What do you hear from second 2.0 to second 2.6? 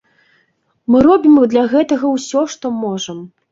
усё,